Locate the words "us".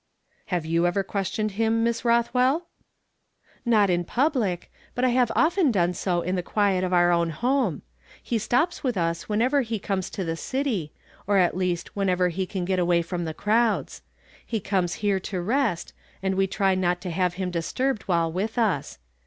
8.97-9.29, 18.57-18.97